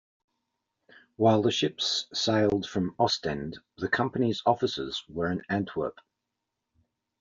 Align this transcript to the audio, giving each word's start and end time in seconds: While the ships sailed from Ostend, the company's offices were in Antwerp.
While 1.17 1.43
the 1.43 1.51
ships 1.51 2.07
sailed 2.11 2.67
from 2.67 2.95
Ostend, 2.97 3.59
the 3.77 3.87
company's 3.87 4.41
offices 4.47 5.03
were 5.07 5.29
in 5.31 5.43
Antwerp. 5.47 5.99